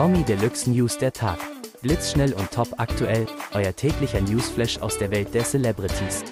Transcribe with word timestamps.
Promi 0.00 0.22
Deluxe 0.22 0.70
News 0.70 0.96
der 0.96 1.12
Tag. 1.12 1.38
Blitzschnell 1.82 2.32
und 2.32 2.50
top 2.50 2.68
aktuell, 2.78 3.26
euer 3.52 3.76
täglicher 3.76 4.22
Newsflash 4.22 4.78
aus 4.78 4.96
der 4.96 5.10
Welt 5.10 5.34
der 5.34 5.44
Celebrities. 5.44 6.24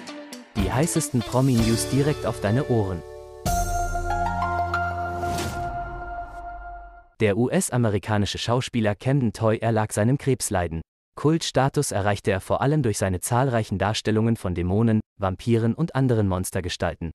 Die 0.55 0.71
heißesten 0.71 1.19
Promi-News 1.19 1.87
direkt 1.91 2.25
auf 2.25 2.41
deine 2.41 2.67
Ohren. 2.69 3.03
Der 7.19 7.37
US-amerikanische 7.37 8.39
Schauspieler 8.39 8.95
Camden 8.95 9.33
Toy 9.33 9.59
erlag 9.59 9.91
seinem 9.93 10.17
Krebsleiden. 10.17 10.81
Kultstatus 11.15 11.91
erreichte 11.91 12.31
er 12.31 12.41
vor 12.41 12.61
allem 12.61 12.81
durch 12.81 12.97
seine 12.97 13.19
zahlreichen 13.19 13.77
Darstellungen 13.77 14.35
von 14.35 14.55
Dämonen, 14.55 14.99
Vampiren 15.19 15.75
und 15.75 15.93
anderen 15.93 16.27
Monstergestalten. 16.27 17.11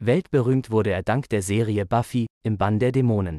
Weltberühmt 0.00 0.72
wurde 0.72 0.90
er 0.90 1.04
dank 1.04 1.28
der 1.28 1.42
Serie 1.42 1.86
Buffy 1.86 2.26
im 2.42 2.58
Bann 2.58 2.80
der 2.80 2.90
Dämonen. 2.90 3.38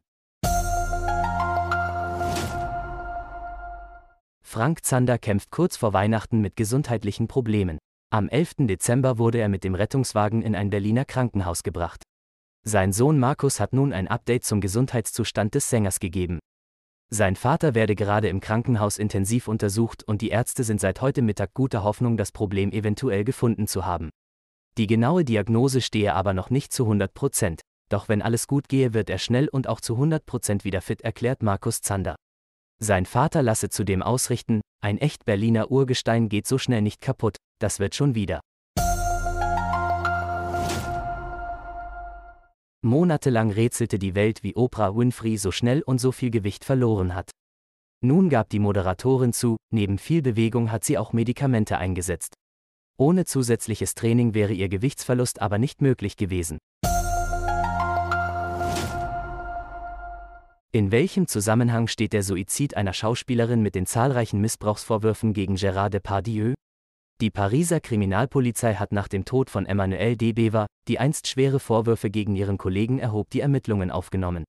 Frank 4.47 4.85
Zander 4.85 5.17
kämpft 5.17 5.49
kurz 5.49 5.75
vor 5.75 5.91
Weihnachten 5.91 6.39
mit 6.39 6.55
gesundheitlichen 6.55 7.27
Problemen. 7.27 7.79
Am 8.11 8.29
11. 8.29 8.67
Dezember 8.67 9.17
wurde 9.17 9.39
er 9.39 9.49
mit 9.49 9.63
dem 9.63 9.73
Rettungswagen 9.73 10.43
in 10.43 10.55
ein 10.55 10.69
Berliner 10.69 11.03
Krankenhaus 11.03 11.63
gebracht. 11.63 12.03
Sein 12.63 12.93
Sohn 12.93 13.19
Markus 13.19 13.59
hat 13.59 13.73
nun 13.73 13.91
ein 13.91 14.07
Update 14.07 14.45
zum 14.45 14.61
Gesundheitszustand 14.61 15.55
des 15.55 15.69
Sängers 15.69 15.99
gegeben. 15.99 16.39
Sein 17.11 17.35
Vater 17.35 17.73
werde 17.73 17.95
gerade 17.95 18.29
im 18.29 18.39
Krankenhaus 18.39 18.97
intensiv 18.97 19.47
untersucht 19.47 20.03
und 20.03 20.21
die 20.21 20.29
Ärzte 20.29 20.63
sind 20.63 20.79
seit 20.79 21.01
heute 21.01 21.23
Mittag 21.23 21.53
guter 21.55 21.83
Hoffnung, 21.83 22.15
das 22.15 22.31
Problem 22.31 22.71
eventuell 22.71 23.23
gefunden 23.23 23.67
zu 23.67 23.85
haben. 23.85 24.09
Die 24.77 24.87
genaue 24.87 25.25
Diagnose 25.25 25.81
stehe 25.81 26.13
aber 26.13 26.33
noch 26.33 26.51
nicht 26.51 26.71
zu 26.71 26.83
100 26.83 27.13
Prozent, 27.15 27.61
doch 27.89 28.09
wenn 28.09 28.21
alles 28.21 28.47
gut 28.47 28.69
gehe, 28.69 28.93
wird 28.93 29.09
er 29.09 29.17
schnell 29.17 29.49
und 29.49 29.67
auch 29.67 29.81
zu 29.81 29.95
100 29.95 30.25
Prozent 30.25 30.63
wieder 30.63 30.81
fit, 30.81 31.01
erklärt 31.01 31.41
Markus 31.41 31.81
Zander. 31.81 32.15
Sein 32.79 33.05
Vater 33.05 33.41
lasse 33.41 33.69
zudem 33.69 34.01
ausrichten, 34.01 34.61
ein 34.81 34.97
echt 34.97 35.25
Berliner 35.25 35.71
Urgestein 35.71 36.27
geht 36.27 36.45
so 36.45 36.57
schnell 36.57 36.81
nicht 36.81 36.99
kaputt, 36.99 37.37
das 37.59 37.79
wird 37.79 37.95
schon 37.95 38.15
wieder. 38.15 38.41
Monatelang 42.81 43.49
rätselte 43.49 43.97
die 43.97 44.13
Welt, 44.13 44.43
wie 44.43 44.55
Oprah 44.55 44.95
Winfrey 44.95 45.37
so 45.37 45.51
schnell 45.51 45.81
und 45.81 45.99
so 45.99 46.11
viel 46.11 46.29
Gewicht 46.29 46.65
verloren 46.65 47.15
hat. 47.15 47.31
Nun 48.01 48.29
gab 48.29 48.49
die 48.49 48.59
Moderatorin 48.59 49.33
zu, 49.33 49.57
neben 49.73 49.97
viel 49.97 50.21
Bewegung 50.21 50.71
hat 50.71 50.83
sie 50.83 50.97
auch 50.97 51.11
Medikamente 51.11 51.79
eingesetzt. 51.79 52.35
Ohne 52.97 53.25
zusätzliches 53.25 53.95
Training 53.95 54.35
wäre 54.35 54.53
ihr 54.53 54.69
Gewichtsverlust 54.69 55.41
aber 55.41 55.57
nicht 55.57 55.81
möglich 55.81 56.15
gewesen. 56.15 56.59
In 60.75 60.91
welchem 60.91 61.25
Zusammenhang 61.25 61.87
steht 61.87 62.11
der 62.11 62.21
Suizid 62.21 62.75
einer 62.75 62.91
Schauspielerin 62.91 63.61
mit 63.61 63.75
den 63.75 63.85
zahlreichen 63.85 64.41
Missbrauchsvorwürfen 64.41 65.31
gegen 65.31 65.55
Gérard 65.55 65.91
Depardieu? 65.91 66.53
Die 67.21 67.31
Pariser 67.31 67.79
Kriminalpolizei 67.79 68.75
hat 68.75 68.91
nach 68.91 69.07
dem 69.07 69.23
Tod 69.23 69.49
von 69.49 69.65
Emmanuel 69.65 70.17
Debeva, 70.17 70.65
die 70.89 70.99
einst 70.99 71.29
schwere 71.29 71.61
Vorwürfe 71.61 72.09
gegen 72.09 72.35
ihren 72.35 72.57
Kollegen 72.57 72.99
erhob, 72.99 73.29
die 73.29 73.39
Ermittlungen 73.39 73.89
aufgenommen. 73.89 74.43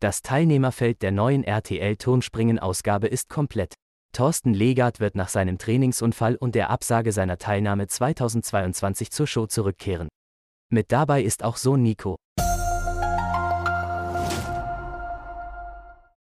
Das 0.00 0.22
Teilnehmerfeld 0.22 1.02
der 1.02 1.12
neuen 1.12 1.44
RTL-Turmspringen-Ausgabe 1.44 3.06
ist 3.06 3.28
komplett. 3.28 3.74
Thorsten 4.12 4.54
Legard 4.54 4.98
wird 4.98 5.14
nach 5.14 5.28
seinem 5.28 5.56
Trainingsunfall 5.56 6.34
und 6.34 6.56
der 6.56 6.70
Absage 6.70 7.12
seiner 7.12 7.38
Teilnahme 7.38 7.86
2022 7.86 9.12
zur 9.12 9.28
Show 9.28 9.46
zurückkehren. 9.46 10.08
Mit 10.68 10.90
dabei 10.90 11.22
ist 11.22 11.44
auch 11.44 11.56
Sohn 11.56 11.82
Nico. 11.82 12.16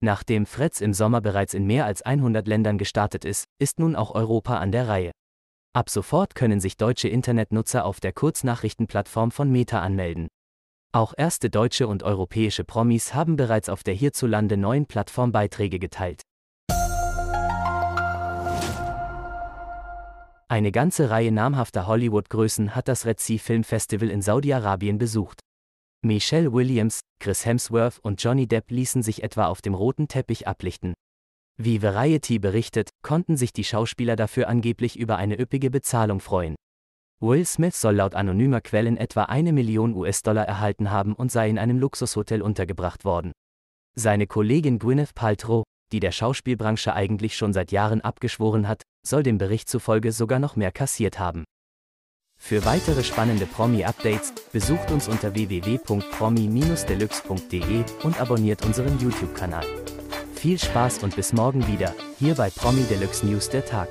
Nachdem 0.00 0.44
Fretz 0.44 0.80
im 0.80 0.92
Sommer 0.92 1.20
bereits 1.20 1.54
in 1.54 1.66
mehr 1.66 1.86
als 1.86 2.02
100 2.02 2.48
Ländern 2.48 2.76
gestartet 2.76 3.24
ist, 3.24 3.44
ist 3.60 3.78
nun 3.78 3.94
auch 3.94 4.12
Europa 4.12 4.58
an 4.58 4.72
der 4.72 4.88
Reihe. 4.88 5.12
Ab 5.72 5.88
sofort 5.88 6.34
können 6.34 6.60
sich 6.60 6.76
deutsche 6.76 7.08
Internetnutzer 7.08 7.84
auf 7.84 8.00
der 8.00 8.12
Kurznachrichtenplattform 8.12 9.30
von 9.30 9.52
Meta 9.52 9.80
anmelden. 9.80 10.26
Auch 10.92 11.14
erste 11.16 11.48
deutsche 11.48 11.86
und 11.86 12.02
europäische 12.02 12.64
Promis 12.64 13.14
haben 13.14 13.36
bereits 13.36 13.68
auf 13.68 13.84
der 13.84 13.94
hierzulande 13.94 14.56
neuen 14.56 14.86
Plattform 14.86 15.30
Beiträge 15.30 15.78
geteilt. 15.78 16.22
Eine 20.46 20.72
ganze 20.72 21.08
Reihe 21.08 21.32
namhafter 21.32 21.86
Hollywood-Größen 21.86 22.74
hat 22.74 22.88
das 22.88 23.06
Red 23.06 23.18
Sea 23.18 23.38
Film 23.38 23.64
Festival 23.64 24.10
in 24.10 24.20
Saudi-Arabien 24.20 24.98
besucht. 24.98 25.40
Michelle 26.02 26.52
Williams, 26.52 27.00
Chris 27.18 27.46
Hemsworth 27.46 27.98
und 28.00 28.22
Johnny 28.22 28.46
Depp 28.46 28.70
ließen 28.70 29.02
sich 29.02 29.22
etwa 29.22 29.46
auf 29.46 29.62
dem 29.62 29.72
roten 29.72 30.06
Teppich 30.06 30.46
ablichten. 30.46 30.92
Wie 31.56 31.82
Variety 31.82 32.38
berichtet, 32.38 32.90
konnten 33.02 33.38
sich 33.38 33.54
die 33.54 33.64
Schauspieler 33.64 34.16
dafür 34.16 34.48
angeblich 34.48 34.98
über 34.98 35.16
eine 35.16 35.40
üppige 35.40 35.70
Bezahlung 35.70 36.20
freuen. 36.20 36.56
Will 37.20 37.46
Smith 37.46 37.80
soll 37.80 37.94
laut 37.94 38.14
anonymer 38.14 38.60
Quellen 38.60 38.98
etwa 38.98 39.22
eine 39.24 39.54
Million 39.54 39.94
US-Dollar 39.94 40.44
erhalten 40.44 40.90
haben 40.90 41.14
und 41.14 41.32
sei 41.32 41.48
in 41.48 41.58
einem 41.58 41.78
Luxushotel 41.78 42.42
untergebracht 42.42 43.06
worden. 43.06 43.32
Seine 43.94 44.26
Kollegin 44.26 44.78
Gwyneth 44.78 45.14
Paltrow, 45.14 45.64
die 45.90 46.00
der 46.00 46.12
Schauspielbranche 46.12 46.92
eigentlich 46.92 47.34
schon 47.34 47.54
seit 47.54 47.72
Jahren 47.72 48.02
abgeschworen 48.02 48.68
hat, 48.68 48.82
soll 49.06 49.22
dem 49.22 49.38
Bericht 49.38 49.68
zufolge 49.68 50.12
sogar 50.12 50.38
noch 50.38 50.56
mehr 50.56 50.72
kassiert 50.72 51.18
haben. 51.18 51.44
Für 52.36 52.64
weitere 52.64 53.04
spannende 53.04 53.46
Promi-Updates 53.46 54.32
besucht 54.52 54.90
uns 54.90 55.06
unter 55.08 55.34
www.promi-deluxe.de 55.34 57.84
und 58.02 58.20
abonniert 58.20 58.66
unseren 58.66 58.98
YouTube-Kanal. 58.98 59.64
Viel 60.34 60.58
Spaß 60.58 61.04
und 61.04 61.16
bis 61.16 61.32
morgen 61.32 61.66
wieder, 61.68 61.94
hier 62.18 62.34
bei 62.34 62.50
Promi 62.50 62.82
Deluxe 62.82 63.24
News 63.24 63.48
der 63.48 63.64
Tag. 63.64 63.88